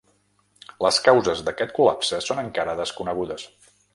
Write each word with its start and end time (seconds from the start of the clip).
Les 0.85 0.97
causes 1.07 1.43
d’aquest 1.49 1.75
col·lapse 1.79 2.21
són 2.29 2.43
encara 2.47 2.75
desconegudes. 2.83 3.47